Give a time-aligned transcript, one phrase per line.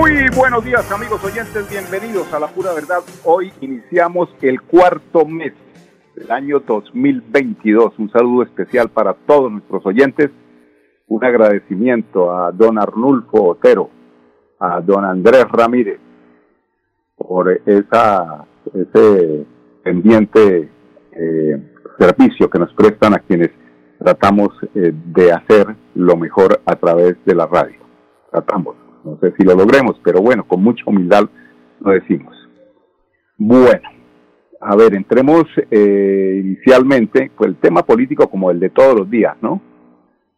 [0.00, 3.00] Muy buenos días amigos oyentes, bienvenidos a la pura verdad.
[3.22, 5.52] Hoy iniciamos el cuarto mes
[6.16, 7.98] del año 2022.
[7.98, 10.30] Un saludo especial para todos nuestros oyentes.
[11.06, 13.90] Un agradecimiento a don Arnulfo Otero,
[14.58, 16.00] a don Andrés Ramírez
[17.14, 19.44] por esa, ese
[19.84, 20.70] pendiente
[21.12, 23.50] eh, servicio que nos prestan a quienes
[23.98, 27.76] tratamos eh, de hacer lo mejor a través de la radio.
[28.30, 31.28] Tratamos no sé si lo logremos, pero bueno, con mucha humildad
[31.80, 32.34] lo decimos.
[33.38, 33.88] Bueno,
[34.60, 39.34] a ver, entremos eh, inicialmente, pues el tema político como el de todos los días,
[39.40, 39.62] ¿no?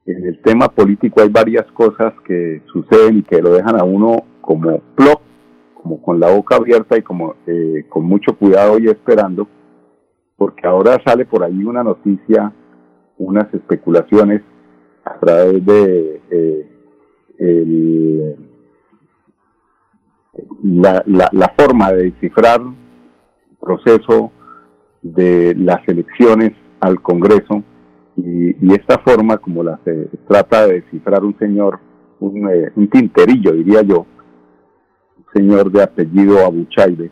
[0.07, 4.25] En el tema político hay varias cosas que suceden y que lo dejan a uno
[4.41, 5.21] como plop,
[5.75, 9.49] como con la boca abierta y como eh, con mucho cuidado y esperando,
[10.37, 12.53] porque ahora sale por ahí una noticia,
[13.19, 14.43] unas especulaciones
[15.05, 16.69] a través de eh,
[17.39, 18.52] el
[20.63, 24.33] la, la, forma de descifrar el proceso
[25.03, 27.63] de las elecciones al Congreso
[28.17, 31.81] y, esta forma como la se trata de descifrar un señor,
[32.21, 34.07] un, eh, un tinterillo diría yo,
[35.19, 37.11] un señor de apellido Abuchaide,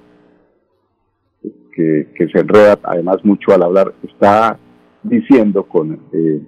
[1.74, 4.58] que, que se enreda además mucho al hablar, está
[5.02, 6.42] diciendo con eh,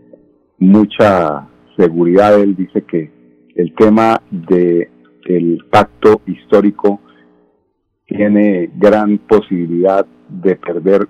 [0.59, 3.11] mucha seguridad, él dice que
[3.55, 4.92] el tema de
[5.25, 7.01] el pacto histórico
[8.07, 11.09] tiene gran posibilidad de perder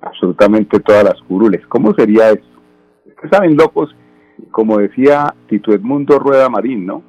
[0.00, 1.66] absolutamente todas las curules.
[1.66, 2.48] ¿Cómo sería eso?
[3.20, 3.94] que saben, locos,
[4.50, 7.02] como decía Tito Edmundo Rueda Marín, ¿no?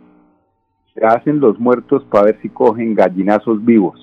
[0.94, 4.00] Se hacen los muertos para ver si cogen gallinazos vivos.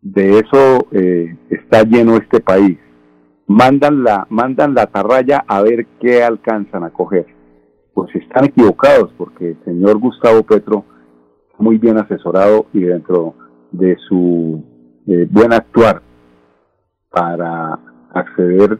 [0.00, 2.78] De eso eh, está lleno este país.
[3.46, 7.26] Mandan la, mandan la tarraya a ver qué alcanzan a coger.
[7.92, 10.84] Pues están equivocados porque el señor Gustavo Petro
[11.60, 13.34] muy bien asesorado y dentro
[13.70, 14.64] de su
[15.06, 16.02] eh, buen actuar
[17.10, 17.78] para
[18.12, 18.78] acceder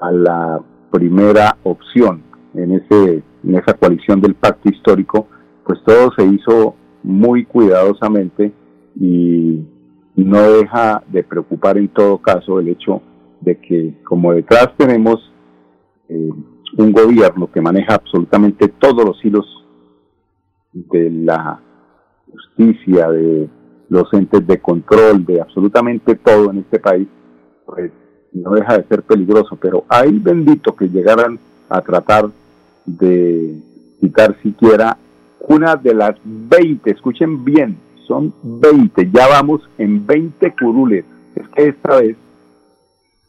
[0.00, 0.60] a la
[0.90, 2.22] primera opción
[2.54, 5.26] en ese en esa coalición del pacto histórico
[5.66, 8.52] pues todo se hizo muy cuidadosamente
[8.96, 9.66] y
[10.16, 13.02] no deja de preocupar en todo caso el hecho
[13.40, 15.32] de que como detrás tenemos
[16.08, 16.30] eh,
[16.76, 19.46] un gobierno que maneja absolutamente todos los hilos
[20.72, 21.60] de la
[22.32, 23.48] justicia, de
[23.88, 27.08] los entes de control, de absolutamente todo en este país,
[27.64, 27.90] pues
[28.32, 29.56] no deja de ser peligroso.
[29.60, 31.38] Pero hay bendito que llegaran
[31.68, 32.30] a tratar
[32.86, 33.56] de
[34.00, 34.96] quitar siquiera
[35.40, 41.04] una de las 20, escuchen bien, son 20, ya vamos en 20 curules.
[41.34, 42.16] Es que esta vez,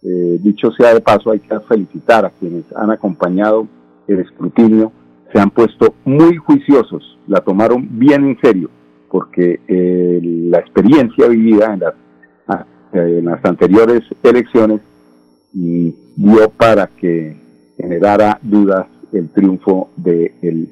[0.04, 3.68] eh, dicho sea de paso, hay que felicitar a quienes han acompañado
[4.08, 4.92] el escrutinio,
[5.32, 8.70] se han puesto muy juiciosos, la tomaron bien en serio
[9.10, 11.94] porque eh, la experiencia vivida en las,
[12.48, 14.82] ah, en las anteriores elecciones
[15.52, 17.36] dio para que
[17.78, 20.68] generara dudas el triunfo del de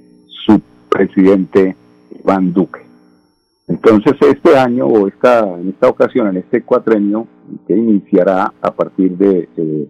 [0.45, 1.75] subpresidente
[2.19, 2.81] Iván Duque.
[3.67, 7.27] Entonces este año o esta, en esta ocasión, en este cuatrenio
[7.67, 9.87] que iniciará a partir de eh,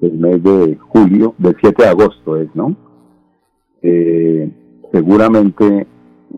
[0.00, 2.74] el mes de julio, del 7 de agosto es, ¿no?
[3.82, 4.50] Eh,
[4.90, 5.86] seguramente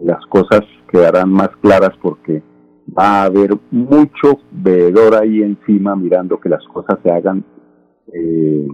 [0.01, 2.43] las cosas quedarán más claras porque
[2.97, 7.45] va a haber mucho veedor ahí encima mirando que las cosas se hagan
[8.13, 8.67] eh,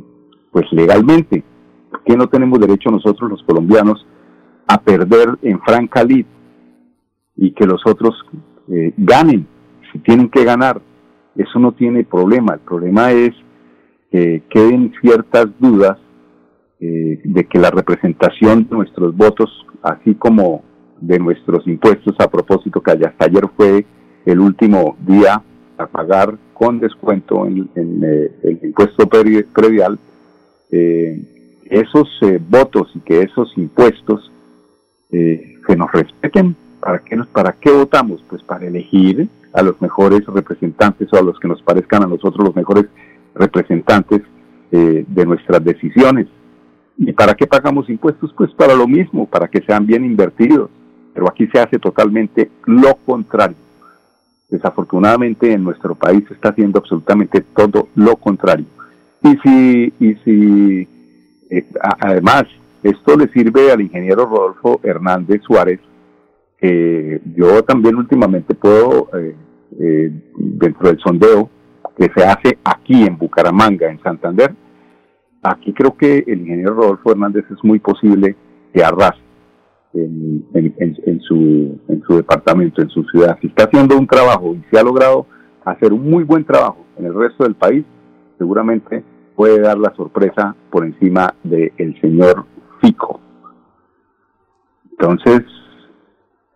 [0.50, 1.44] pues legalmente.
[2.04, 4.06] que no tenemos derecho nosotros los colombianos
[4.66, 6.26] a perder en franca lid
[7.36, 8.14] y que los otros
[8.68, 9.46] eh, ganen?
[9.92, 10.80] Si tienen que ganar,
[11.36, 12.54] eso no tiene problema.
[12.54, 13.30] El problema es
[14.10, 15.98] que queden ciertas dudas
[16.80, 19.50] eh, de que la representación de nuestros votos,
[19.82, 20.62] así como
[21.00, 23.84] de nuestros impuestos, a propósito que hasta ayer fue
[24.26, 25.42] el último día
[25.78, 29.98] a pagar con descuento en, eh, el impuesto predial,
[30.70, 31.22] eh,
[31.70, 34.32] esos eh, votos y que esos impuestos
[35.10, 36.54] que nos respeten.
[36.80, 38.22] ¿Para qué, nos, ¿Para qué votamos?
[38.28, 42.44] Pues para elegir a los mejores representantes o a los que nos parezcan a nosotros
[42.44, 42.84] los mejores
[43.34, 44.20] representantes
[44.70, 46.26] de nuestras decisiones.
[46.98, 48.34] ¿Y para qué pagamos impuestos?
[48.36, 50.68] Pues para lo mismo, para que sean bien invertidos,
[51.18, 53.56] pero aquí se hace totalmente lo contrario.
[54.48, 58.66] Desafortunadamente en nuestro país se está haciendo absolutamente todo lo contrario.
[59.24, 60.88] Y si, y si
[61.50, 61.66] eh,
[62.00, 62.44] además
[62.84, 65.80] esto le sirve al ingeniero Rodolfo Hernández Suárez,
[66.56, 69.34] que yo también últimamente puedo, eh,
[69.80, 71.50] eh, dentro del sondeo
[71.96, 74.54] que se hace aquí en Bucaramanga, en Santander,
[75.42, 78.36] aquí creo que el ingeniero Rodolfo Hernández es muy posible
[78.72, 79.27] que arrastre
[79.94, 83.38] en, su, en su departamento, en su ciudad.
[83.40, 85.26] Si está haciendo un trabajo y se ha logrado
[85.64, 87.84] hacer un muy buen trabajo en el resto del país,
[88.38, 89.02] seguramente
[89.34, 92.44] puede dar la sorpresa por encima del señor
[92.80, 93.20] Fico.
[94.90, 95.42] Entonces,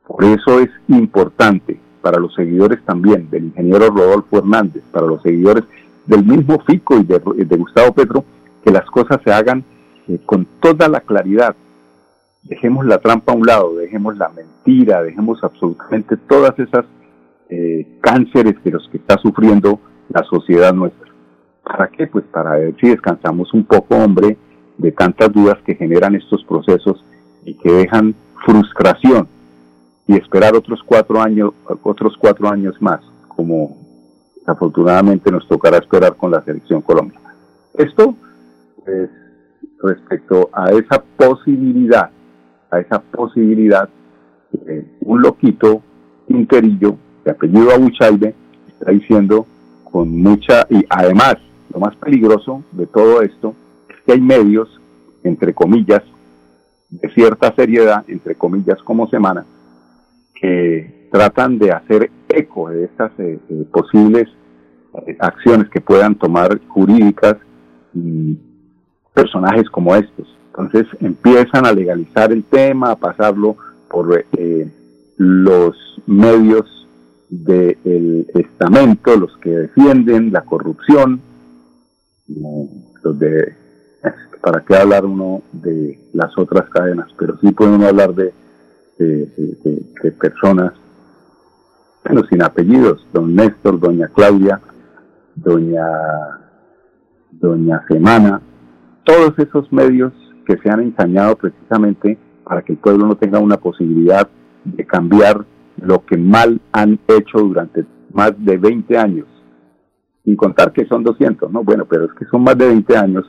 [0.06, 5.64] por eso es importante para los seguidores también del ingeniero Rodolfo Hernández, para los seguidores
[6.06, 8.25] del mismo Fico y de, Gustavo Petro,
[8.64, 9.64] que las cosas se hagan
[10.08, 11.55] eh, con toda la claridad.
[12.43, 16.85] Dejemos la trampa a un lado, dejemos la mentira, dejemos absolutamente todas esas
[17.49, 19.79] eh, cánceres de los que está sufriendo
[20.09, 21.12] la sociedad nuestra.
[21.62, 22.06] ¿Para qué?
[22.06, 24.37] Pues para ver si descansamos un poco, hombre,
[24.79, 27.05] de tantas dudas que generan estos procesos
[27.44, 29.29] y que dejan frustración
[30.06, 31.53] y esperar otros cuatro años,
[31.83, 33.77] otros cuatro años más, como
[34.47, 37.35] afortunadamente nos tocará esperar con la selección colombiana.
[37.75, 38.17] Esto
[38.87, 39.11] es
[39.83, 42.11] respecto a esa posibilidad,
[42.72, 43.88] a esa posibilidad
[44.50, 45.82] de un loquito
[46.28, 48.34] interillo de apellido Abuchaibe
[48.66, 49.46] está diciendo
[49.84, 51.36] con mucha, y además,
[51.72, 53.54] lo más peligroso de todo esto
[53.88, 54.69] es que hay medios,
[55.22, 56.02] entre comillas,
[56.88, 59.44] de cierta seriedad, entre comillas, como semana,
[60.34, 64.28] que tratan de hacer eco de estas eh, eh, posibles
[65.06, 67.36] eh, acciones que puedan tomar jurídicas
[67.94, 68.38] y
[69.12, 70.26] personajes como estos.
[70.56, 73.56] Entonces empiezan a legalizar el tema, a pasarlo
[73.88, 74.25] por
[75.16, 75.76] los
[76.06, 76.88] medios
[77.28, 81.20] del estamento, los que defienden la corrupción,
[82.26, 83.54] los de,
[84.43, 88.32] para qué hablar uno de las otras cadenas, pero sí podemos hablar de
[88.98, 90.72] de, personas,
[92.05, 94.60] bueno, sin apellidos, don Néstor, doña Claudia,
[95.34, 95.87] doña,
[97.31, 98.40] doña Semana,
[99.05, 100.12] todos esos medios
[100.44, 104.29] que se han ensañado precisamente para que el pueblo no tenga una posibilidad
[104.65, 105.44] de cambiar
[105.81, 109.27] lo que mal han hecho durante más de 20 años,
[110.25, 111.65] sin contar que son 200, ¿no?
[111.65, 113.25] Bueno, pero es que son más de 20 años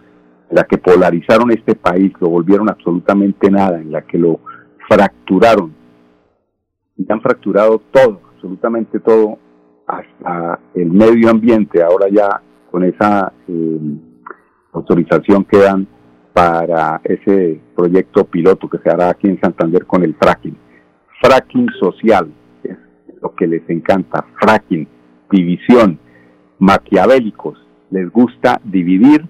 [0.50, 4.40] en la que polarizaron este país, lo volvieron absolutamente nada, en la que lo
[4.88, 5.74] fracturaron.
[6.98, 9.40] Y han fracturado todo, absolutamente todo,
[9.88, 11.82] hasta el medio ambiente.
[11.82, 13.80] Ahora ya con esa eh,
[14.74, 15.88] autorización que dan
[16.34, 20.58] para ese proyecto piloto que se hará aquí en Santander con el fracking.
[21.22, 22.32] Fracking social,
[22.64, 22.78] es
[23.22, 24.26] lo que les encanta.
[24.42, 24.88] Fracking,
[25.32, 26.00] división,
[26.60, 27.58] maquiavélicos.
[27.92, 29.26] Les gusta dividir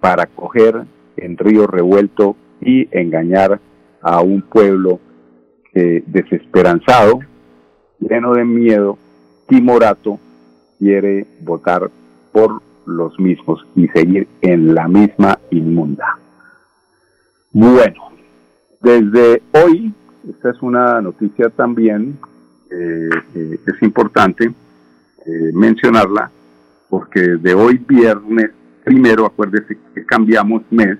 [0.00, 0.84] para coger
[1.16, 3.60] en río revuelto y engañar
[4.02, 5.00] a un pueblo
[5.74, 7.20] desesperanzado,
[8.00, 8.98] lleno de miedo,
[9.46, 10.18] timorato,
[10.78, 11.88] quiere votar
[12.32, 16.18] por los mismos y seguir en la misma inmunda.
[17.60, 18.12] Bueno,
[18.80, 19.92] desde hoy,
[20.30, 22.16] esta es una noticia también,
[22.70, 24.44] eh, eh, es importante
[25.26, 26.30] eh, mencionarla,
[26.88, 28.52] porque de hoy viernes
[28.84, 30.98] primero, acuérdese que cambiamos mes,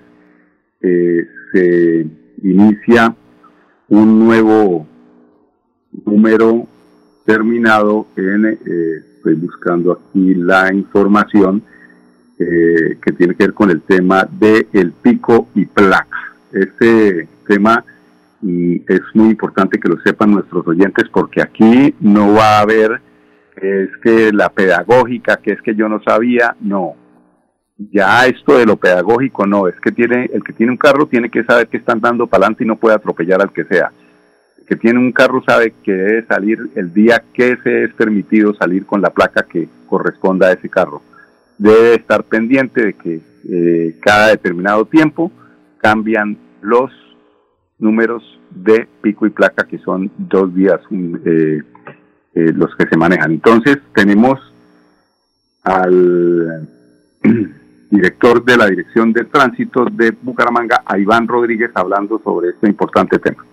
[0.80, 2.06] se
[2.42, 3.14] inicia
[3.88, 4.84] un nuevo
[6.04, 6.66] número
[7.24, 8.58] terminado en, eh,
[9.14, 11.62] estoy buscando aquí la información
[12.36, 16.27] que tiene que ver con el tema de el pico y placa.
[16.52, 17.84] Este tema
[18.42, 23.00] y es muy importante que lo sepan nuestros oyentes porque aquí no va a haber
[23.56, 26.94] es que la pedagógica, que es que yo no sabía, no,
[27.76, 31.30] ya esto de lo pedagógico no, es que tiene, el que tiene un carro tiene
[31.30, 33.90] que saber que están dando para adelante y no puede atropellar al que sea.
[34.58, 38.54] El que tiene un carro sabe que debe salir el día que se es permitido
[38.54, 41.02] salir con la placa que corresponda a ese carro.
[41.56, 43.20] Debe estar pendiente de que
[43.50, 45.32] eh, cada determinado tiempo
[45.78, 46.90] cambian los
[47.78, 51.62] números de pico y placa que son dos días eh,
[52.34, 53.32] eh, los que se manejan.
[53.32, 54.38] Entonces tenemos
[55.62, 56.68] al
[57.90, 63.18] director de la Dirección de Tránsito de Bucaramanga, a Iván Rodríguez, hablando sobre este importante
[63.18, 63.44] tema.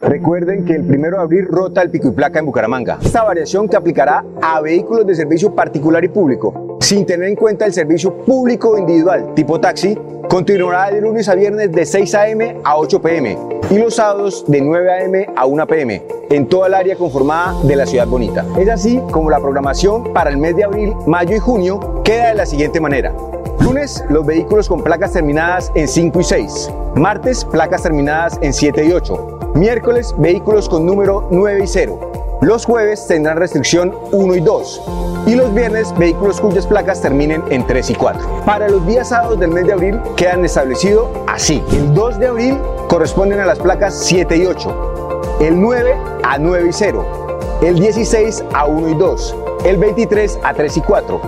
[0.00, 2.98] Recuerden que el primero de abril rota el pico y placa en Bucaramanga.
[3.02, 7.64] Esta variación que aplicará a vehículos de servicio particular y público, sin tener en cuenta
[7.64, 9.98] el servicio público individual tipo taxi,
[10.28, 12.60] continuará de lunes a viernes de 6 a.m.
[12.64, 13.38] a 8 p.m.
[13.70, 15.26] y los sábados de 9 a.m.
[15.34, 16.02] a 1 p.m.
[16.28, 18.44] en toda el área conformada de la ciudad bonita.
[18.58, 22.34] Es así como la programación para el mes de abril, mayo y junio queda de
[22.34, 23.14] la siguiente manera.
[23.60, 26.70] Lunes, los vehículos con placas terminadas en 5 y 6.
[26.96, 29.43] Martes, placas terminadas en 7 y 8.
[29.54, 32.38] Miércoles, vehículos con número 9 y 0.
[32.40, 34.82] Los jueves tendrán restricción 1 y 2.
[35.28, 38.42] Y los viernes, vehículos cuyas placas terminen en 3 y 4.
[38.44, 41.62] Para los días sábados del mes de abril quedan establecidos así.
[41.70, 42.58] El 2 de abril
[42.88, 45.94] corresponden a las placas 7 y 8, el 9
[46.24, 50.80] a 9 y 0, el 16 a 1 y 2, el 23 a 3 y
[50.80, 51.20] 4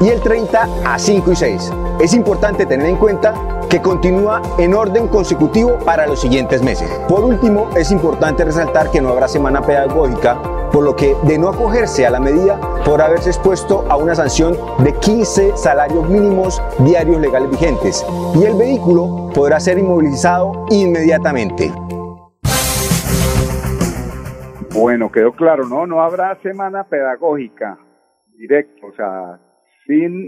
[0.00, 1.72] y el 30 a 5 y 6.
[2.00, 3.34] Es importante tener en cuenta
[3.68, 6.90] que continúa en orden consecutivo para los siguientes meses.
[7.08, 10.40] Por último, es importante resaltar que no habrá semana pedagógica,
[10.72, 14.56] por lo que de no acogerse a la medida por haberse expuesto a una sanción
[14.78, 18.04] de 15 salarios mínimos diarios legales vigentes
[18.34, 21.70] y el vehículo podrá ser inmovilizado inmediatamente.
[24.74, 25.86] Bueno, quedó claro, ¿no?
[25.86, 27.78] No habrá semana pedagógica
[28.36, 29.40] directo, o sea,
[29.86, 30.26] sin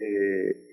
[0.00, 0.67] eh,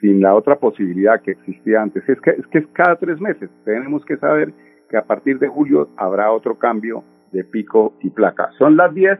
[0.00, 2.08] sin la otra posibilidad que existía antes.
[2.08, 3.50] Es que, es que es cada tres meses.
[3.64, 4.52] Tenemos que saber
[4.88, 8.50] que a partir de julio habrá otro cambio de pico y placa.
[8.58, 9.18] Son las 10,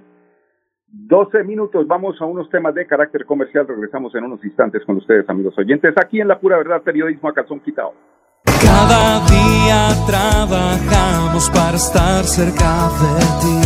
[0.88, 1.86] 12 minutos.
[1.86, 3.66] Vamos a unos temas de carácter comercial.
[3.66, 7.34] Regresamos en unos instantes con ustedes, amigos oyentes, aquí en La Pura Verdad, Periodismo a
[7.34, 7.92] Calzón Quitado.
[8.44, 13.58] Cada día trabajamos para estar cerca de ti.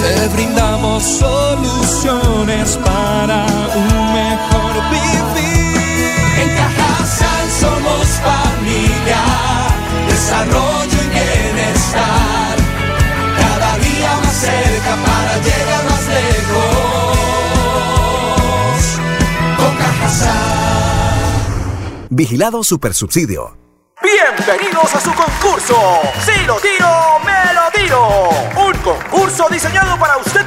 [0.00, 3.46] Te brindamos soluciones para
[3.76, 5.37] un mejor vivir.
[6.40, 9.22] En Cajasal somos familia,
[10.08, 12.56] desarrollo y bienestar.
[13.40, 17.18] Cada día más cerca para llegar más lejos.
[19.56, 20.38] Con Cajasal.
[22.10, 23.56] Vigilado Supersubsidio.
[24.00, 26.00] Bienvenidos a su concurso.
[26.24, 28.28] Si lo tiro, me lo tiro.
[28.64, 30.46] Un concurso diseñado para usted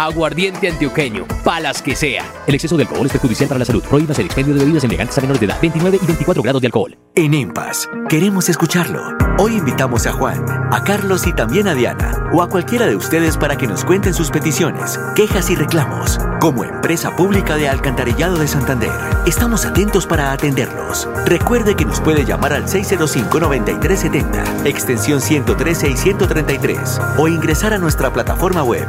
[0.00, 2.24] Aguardiente antioqueño, palas que sea.
[2.46, 3.82] El exceso de alcohol es perjudicial para la salud.
[3.82, 5.58] Prohíbas el expendio de bebidas elegantes a menores de edad.
[5.60, 6.96] 29 y 24 grados de alcohol.
[7.16, 9.02] En EMPAS, queremos escucharlo.
[9.38, 13.36] Hoy invitamos a Juan, a Carlos y también a Diana, o a cualquiera de ustedes
[13.36, 16.18] para que nos cuenten sus peticiones, quejas y reclamos.
[16.40, 18.92] Como empresa pública de Alcantarillado de Santander,
[19.26, 21.08] estamos atentos para atenderlos.
[21.26, 28.12] Recuerde que nos puede llamar al 605-9370, extensión 113 y 133, o ingresar a nuestra
[28.12, 28.86] plataforma web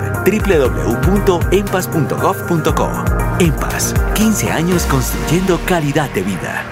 [1.01, 2.87] www.empas.gov.co.
[3.39, 6.63] EMPAS, 15 años construyendo calidad de vida.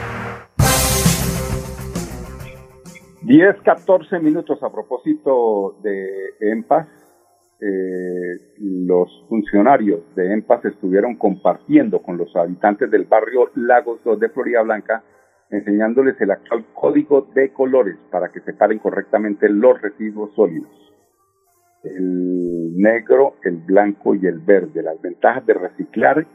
[3.23, 6.07] 10, 14 minutos a propósito de
[6.39, 6.87] EMPAS.
[7.61, 14.29] Eh, los funcionarios de EMPAS estuvieron compartiendo con los habitantes del barrio Lagos 2 de
[14.29, 15.03] Florida Blanca,
[15.49, 20.88] enseñándoles el actual código de colores para que separen correctamente los residuos sólidos.
[21.83, 26.25] El negro, el blanco y el verde, las ventajas de reciclar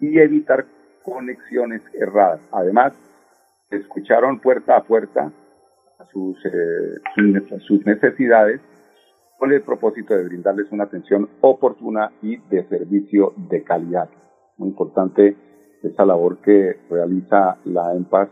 [0.00, 0.66] y evitar
[1.02, 2.40] conexiones erradas.
[2.52, 2.94] Además,
[3.70, 5.32] escucharon puerta a puerta
[6.12, 8.60] sus, eh, sus necesidades
[9.38, 14.08] con el propósito de brindarles una atención oportuna y de servicio de calidad.
[14.56, 15.36] Muy importante
[15.82, 18.30] esa labor que realiza la EMPAS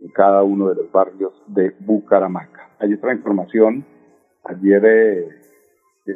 [0.00, 2.70] en cada uno de los barrios de Bucaramanga.
[2.78, 3.84] Hay otra información.
[4.44, 5.28] Ayer eh,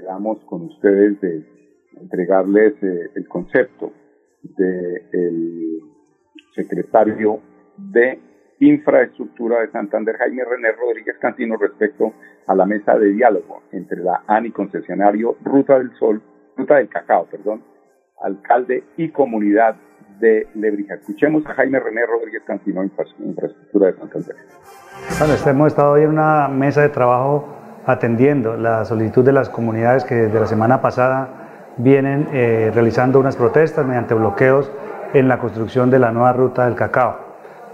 [0.01, 1.45] quedamos con ustedes de
[2.01, 3.93] entregarles eh, el concepto
[4.43, 5.81] del
[6.55, 7.41] secretario
[7.77, 8.19] de
[8.61, 12.13] Infraestructura de Santander, Jaime René Rodríguez Cantino, respecto
[12.47, 16.23] a la mesa de diálogo entre la ANI concesionario Ruta del Sol,
[16.57, 17.63] Ruta del Cacao, perdón,
[18.21, 19.77] alcalde y comunidad
[20.21, 20.95] de Lebrija.
[20.95, 24.37] Escuchemos a Jaime René Rodríguez Cantino, Infraestructura de Santander.
[25.19, 29.49] Bueno, este, hemos estado hoy en una mesa de trabajo atendiendo la solicitud de las
[29.49, 31.29] comunidades que desde la semana pasada
[31.77, 34.71] vienen eh, realizando unas protestas mediante bloqueos
[35.13, 37.17] en la construcción de la nueva ruta del cacao.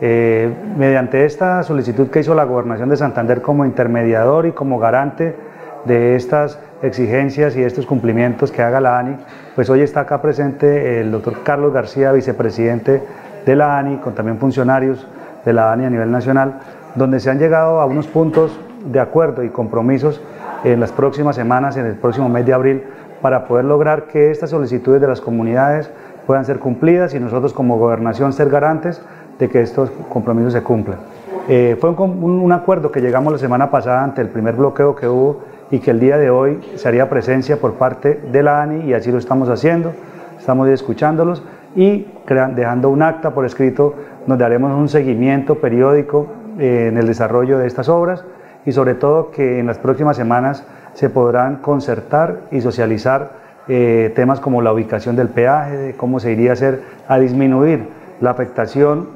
[0.00, 5.36] Eh, mediante esta solicitud que hizo la Gobernación de Santander como intermediador y como garante
[5.84, 9.16] de estas exigencias y estos cumplimientos que haga la ANI,
[9.54, 13.02] pues hoy está acá presente el doctor Carlos García, vicepresidente
[13.44, 15.06] de la ANI, con también funcionarios
[15.44, 16.60] de la ANI a nivel nacional,
[16.94, 20.20] donde se han llegado a unos puntos de acuerdo y compromisos
[20.64, 22.84] en las próximas semanas, en el próximo mes de abril,
[23.22, 25.90] para poder lograr que estas solicitudes de las comunidades
[26.26, 29.02] puedan ser cumplidas y nosotros como gobernación ser garantes
[29.38, 30.98] de que estos compromisos se cumplan.
[31.48, 35.40] Eh, fue un, acuerdo que llegamos la semana pasada ante el primer bloqueo que hubo
[35.70, 38.94] y que el día de hoy se haría presencia por parte de la ANI y
[38.94, 39.92] así lo estamos haciendo,
[40.38, 41.42] estamos escuchándolos
[41.74, 42.06] y
[42.54, 43.94] dejando un acta por escrito
[44.26, 46.26] donde haremos un seguimiento periódico
[46.58, 48.24] eh, en el desarrollo de estas obras
[48.66, 50.64] y sobre todo que en las próximas semanas
[50.94, 53.32] se podrán concertar y socializar
[53.68, 57.88] eh, temas como la ubicación del peaje, de cómo se iría a hacer a disminuir
[58.20, 59.08] la afectación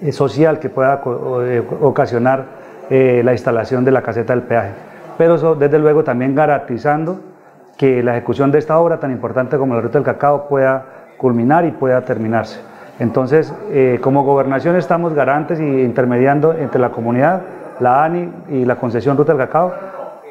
[0.00, 1.02] eh, social que pueda
[1.80, 4.72] ocasionar la instalación de la caseta del peaje.
[5.16, 7.18] Pero eso, desde luego también garantizando
[7.76, 10.84] que la ejecución de esta obra tan importante como la Ruta del Cacao pueda
[11.16, 12.60] culminar y pueda terminarse.
[12.98, 17.42] Entonces, eh, como gobernación estamos garantes y intermediando entre la comunidad,
[17.80, 19.72] la ANI y la concesión Ruta del Cacao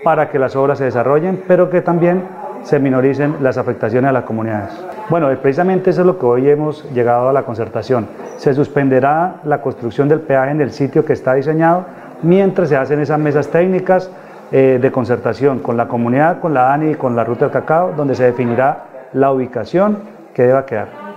[0.04, 2.24] para que las obras se desarrollen, pero que también
[2.64, 4.72] se minoricen las afectaciones a las comunidades.
[5.10, 8.08] Bueno, eh, precisamente eso es lo que hoy hemos llegado a la concertación.
[8.38, 11.86] Se suspenderá la construcción del peaje en el sitio que está diseñado
[12.22, 14.10] mientras se hacen esas mesas técnicas
[14.52, 17.94] eh, de concertación con la comunidad, con la ANI y con la Ruta del Cacao,
[17.96, 20.00] donde se definirá la ubicación
[20.34, 21.13] que deba quedar.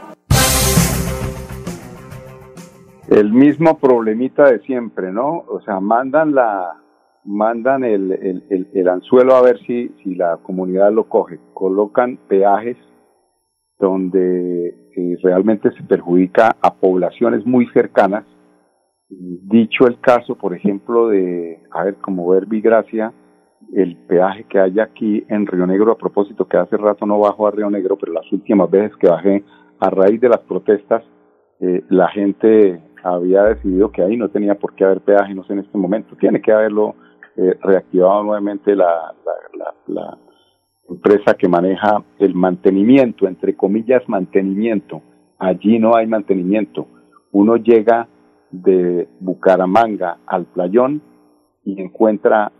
[3.08, 5.44] El mismo problemita de siempre, ¿no?
[5.48, 6.82] O sea, mandan la
[7.26, 11.40] mandan el, el, el, anzuelo a ver si, si la comunidad lo coge.
[11.54, 12.76] Colocan peajes
[13.78, 18.24] donde eh, realmente se perjudica a poblaciones muy cercanas.
[19.08, 23.12] Dicho el caso, por ejemplo, de, a ver, como ver Gracia,
[23.72, 27.46] el peaje que hay aquí en Río Negro, a propósito que hace rato no bajo
[27.46, 29.44] a Río Negro, pero las últimas veces que bajé
[29.80, 31.02] a raíz de las protestas,
[31.60, 35.78] eh, la gente había decidido que ahí no tenía por qué haber peajes en este
[35.78, 36.16] momento.
[36.16, 36.94] Tiene que haberlo
[37.36, 39.14] eh, reactivado nuevamente la,
[39.54, 40.18] la, la,
[40.88, 45.02] empresa que maneja el mantenimiento, entre comillas, mantenimiento.
[45.38, 46.86] Allí no hay mantenimiento.
[47.32, 48.08] Uno llega
[48.52, 51.02] de Bucaramanga al playón
[51.64, 52.52] y encuentra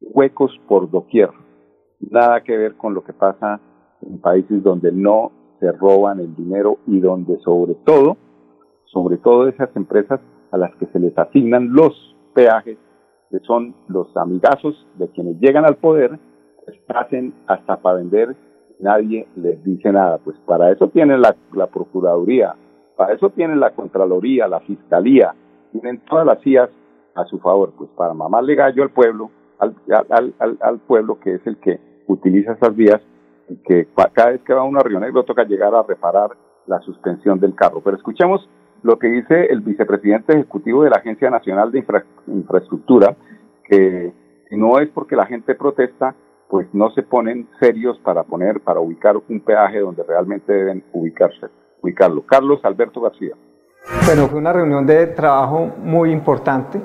[0.00, 1.28] huecos por doquier.
[2.00, 3.60] Nada que ver con lo que pasa
[4.00, 8.16] en países donde no se roban el dinero y donde sobre todo
[8.92, 12.78] sobre todo esas empresas a las que se les asignan los peajes,
[13.30, 16.18] que son los amigazos de quienes llegan al poder,
[16.64, 18.36] pues hacen hasta para vender,
[18.80, 20.18] nadie les dice nada.
[20.18, 22.54] Pues para eso tienen la, la Procuraduría,
[22.96, 25.34] para eso tienen la Contraloría, la Fiscalía,
[25.72, 26.70] tienen todas las CIAs
[27.14, 29.74] a su favor, pues para mamarle gallo al pueblo, al,
[30.10, 33.00] al, al, pueblo que es el que utiliza esas vías
[33.48, 36.30] y que cada vez que va a una Río Negro toca llegar a reparar
[36.66, 37.80] la suspensión del carro.
[37.84, 38.48] Pero escuchemos
[38.82, 41.84] lo que dice el vicepresidente ejecutivo de la Agencia Nacional de
[42.26, 43.16] Infraestructura,
[43.64, 44.12] que
[44.50, 46.14] no es porque la gente protesta,
[46.48, 51.46] pues no se ponen serios para poner, para ubicar un peaje donde realmente deben ubicarse,
[51.80, 52.22] ubicarlo.
[52.26, 53.34] Carlos Alberto García.
[54.06, 56.80] Bueno, fue una reunión de trabajo muy importante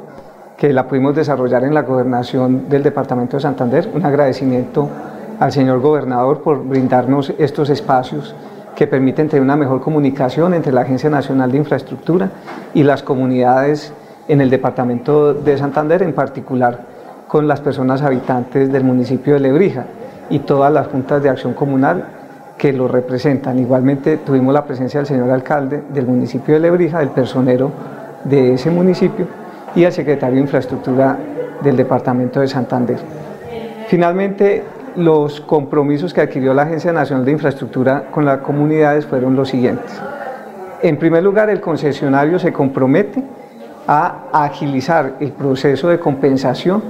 [0.57, 3.89] que la pudimos desarrollar en la gobernación del departamento de Santander.
[3.93, 4.89] Un agradecimiento
[5.39, 8.35] al señor gobernador por brindarnos estos espacios
[8.75, 12.29] que permiten tener una mejor comunicación entre la Agencia Nacional de Infraestructura
[12.73, 13.93] y las comunidades
[14.27, 16.79] en el departamento de Santander, en particular
[17.27, 19.85] con las personas habitantes del municipio de Lebrija
[20.29, 22.05] y todas las juntas de acción comunal
[22.57, 23.59] que lo representan.
[23.59, 27.71] Igualmente tuvimos la presencia del señor alcalde del municipio de Lebrija, el personero
[28.23, 29.27] de ese municipio
[29.75, 31.17] y el secretario de Infraestructura
[31.61, 32.97] del departamento de Santander.
[33.87, 34.63] Finalmente,
[34.95, 40.01] los compromisos que adquirió la Agencia Nacional de Infraestructura con las comunidades fueron los siguientes.
[40.81, 43.23] En primer lugar, el concesionario se compromete
[43.87, 46.83] a agilizar el proceso de compensación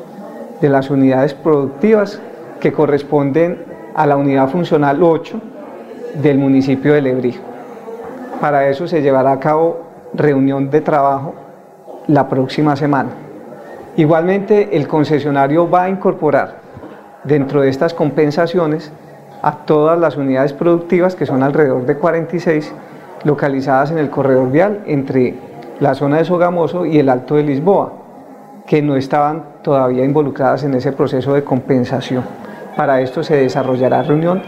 [0.62, 2.22] de las unidades productivas
[2.60, 3.64] que corresponden
[3.96, 5.42] a la unidad funcional 8
[6.22, 7.42] del municipio de Lebrija.
[8.40, 11.34] Para eso se llevará a cabo reunión de trabajo
[12.08, 13.10] la próxima semana.
[13.98, 16.65] Igualmente, el concesionario va a incorporar
[17.26, 18.92] dentro de estas compensaciones
[19.42, 22.74] a todas las unidades productivas, que son alrededor de 46,
[23.24, 25.36] localizadas en el corredor vial entre
[25.80, 27.94] la zona de Sogamoso y el Alto de Lisboa,
[28.68, 32.24] que no estaban todavía involucradas en ese proceso de compensación.
[32.76, 34.42] Para esto se desarrollará reunión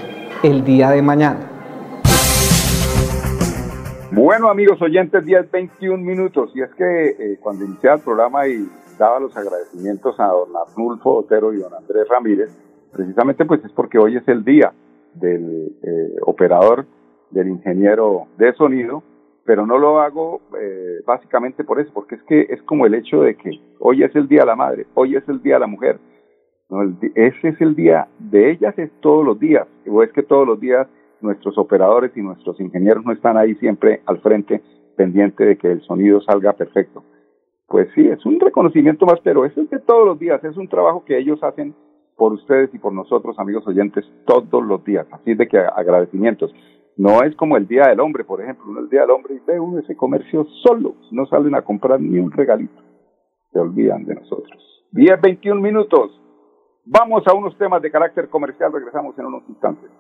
[0.44, 1.40] el día de mañana.
[4.12, 6.52] Bueno amigos oyentes, 10, 21 minutos.
[6.56, 11.18] Y es que eh, cuando iniciaba el programa y daba los agradecimientos a don Arnulfo
[11.18, 12.50] Otero y don Andrés Ramírez,
[12.98, 14.74] Precisamente pues es porque hoy es el día
[15.14, 16.88] del eh, operador,
[17.30, 19.04] del ingeniero de sonido,
[19.46, 23.22] pero no lo hago eh, básicamente por eso, porque es que es como el hecho
[23.22, 25.68] de que hoy es el día de la madre, hoy es el día de la
[25.68, 26.00] mujer.
[26.70, 26.82] No,
[27.14, 30.60] ese es el día de ellas, es todos los días, o es que todos los
[30.60, 30.88] días
[31.22, 34.64] nuestros operadores y nuestros ingenieros no están ahí siempre al frente
[34.96, 37.04] pendiente de que el sonido salga perfecto.
[37.68, 40.68] pues sí, es un reconocimiento más, pero eso es de todos los días, es un
[40.68, 41.76] trabajo que ellos hacen
[42.18, 45.08] por ustedes y por nosotros, amigos oyentes, todos los días.
[45.12, 46.52] Así de que agradecimientos.
[46.98, 49.40] No es como el Día del Hombre, por ejemplo, uno el Día del Hombre y
[49.46, 52.82] ve uno ese comercio solo, no salen a comprar ni un regalito,
[53.54, 54.60] se olvidan de nosotros.
[54.94, 56.20] 10, 21 minutos,
[56.86, 59.92] vamos a unos temas de carácter comercial, regresamos en unos instantes.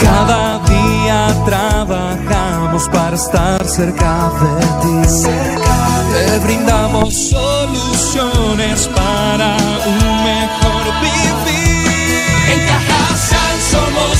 [0.00, 5.28] Cada día trabajamos para estar cerca de ti.
[6.12, 11.41] Te brindamos soluciones para un mejor vivir.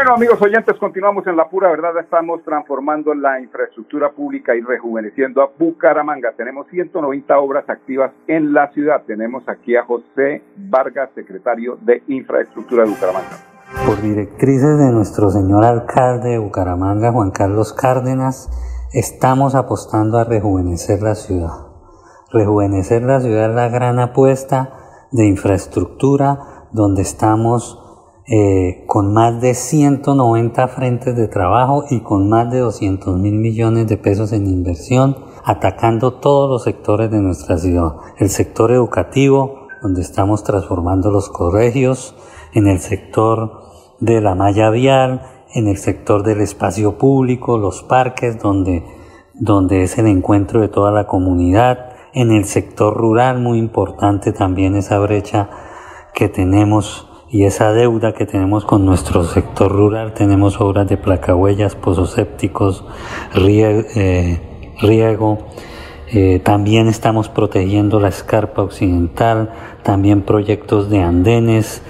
[0.00, 1.90] Bueno, amigos oyentes, continuamos en la pura verdad.
[2.00, 6.32] Estamos transformando la infraestructura pública y rejuveneciendo a Bucaramanga.
[6.34, 9.02] Tenemos 190 obras activas en la ciudad.
[9.06, 13.28] Tenemos aquí a José Vargas, secretario de Infraestructura de Bucaramanga.
[13.84, 18.48] Por directrices de nuestro señor alcalde de Bucaramanga, Juan Carlos Cárdenas,
[18.94, 21.66] estamos apostando a rejuvenecer la ciudad.
[22.32, 24.70] Rejuvenecer la ciudad es la gran apuesta
[25.12, 26.38] de infraestructura
[26.72, 27.89] donde estamos
[28.32, 33.88] eh, con más de 190 frentes de trabajo y con más de 200 mil millones
[33.88, 37.96] de pesos en inversión, atacando todos los sectores de nuestra ciudad.
[38.18, 42.14] El sector educativo, donde estamos transformando los colegios,
[42.54, 43.64] en el sector
[43.98, 48.84] de la malla vial, en el sector del espacio público, los parques, donde,
[49.34, 54.76] donde es el encuentro de toda la comunidad, en el sector rural, muy importante también
[54.76, 55.50] esa brecha
[56.14, 60.14] que tenemos y esa deuda que tenemos con nuestro sector rural.
[60.14, 62.84] Tenemos obras de placahuellas, pozos sépticos,
[63.36, 64.40] eh,
[64.80, 65.38] riego.
[66.12, 69.52] Eh, también estamos protegiendo la escarpa occidental,
[69.84, 71.82] también proyectos de andenes.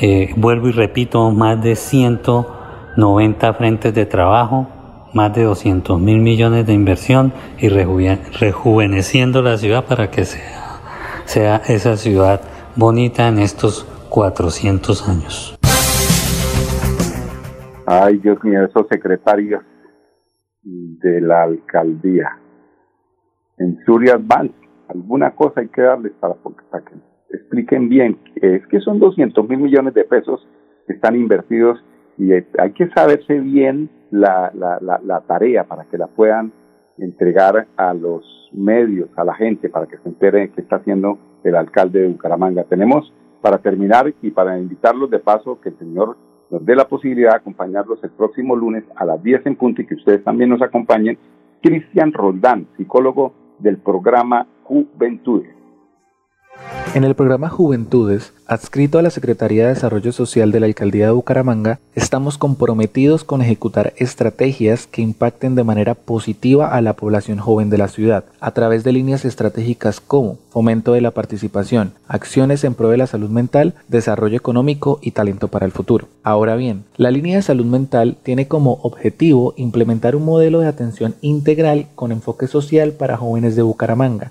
[0.00, 4.66] Eh, vuelvo y repito, más de 190 frentes de trabajo,
[5.14, 10.80] más de 200 mil millones de inversión y rejuveneciendo la ciudad para que sea,
[11.24, 12.42] sea esa ciudad
[12.76, 15.58] bonita en estos 400 años.
[17.84, 19.60] Ay, Dios mío, esos secretarios
[20.62, 22.38] de la alcaldía.
[23.58, 24.52] En Surias van,
[24.88, 26.34] alguna cosa hay que darles para,
[26.70, 26.94] para que
[27.30, 28.16] expliquen bien.
[28.36, 30.46] Es que son 200 mil millones de pesos
[30.86, 31.84] que están invertidos
[32.16, 36.52] y hay que saberse bien la, la, la, la tarea para que la puedan
[36.98, 41.56] entregar a los medios, a la gente, para que se entere qué está haciendo el
[41.56, 42.62] alcalde de Bucaramanga.
[42.62, 43.12] Tenemos
[43.44, 46.16] para terminar y para invitarlos de paso que el Señor
[46.48, 49.86] nos dé la posibilidad de acompañarlos el próximo lunes a las 10 en punto y
[49.86, 51.18] que ustedes también nos acompañen,
[51.62, 55.54] Cristian Roldán, psicólogo del programa Juventudes.
[56.94, 61.10] En el programa Juventudes, adscrito a la Secretaría de Desarrollo Social de la Alcaldía de
[61.10, 67.68] Bucaramanga, estamos comprometidos con ejecutar estrategias que impacten de manera positiva a la población joven
[67.68, 72.74] de la ciudad, a través de líneas estratégicas como fomento de la participación, acciones en
[72.74, 76.06] pro de la salud mental, desarrollo económico y talento para el futuro.
[76.22, 81.16] Ahora bien, la línea de salud mental tiene como objetivo implementar un modelo de atención
[81.22, 84.30] integral con enfoque social para jóvenes de Bucaramanga.